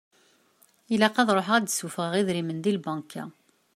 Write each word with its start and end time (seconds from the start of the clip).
Ilaq 0.93 1.15
ad 1.21 1.29
ṛuḥeɣ 1.37 1.55
ad 1.57 1.63
d-suffɣeɣ 1.65 2.13
idrimen 2.19 2.59
di 2.63 2.71
lbanka. 2.77 3.23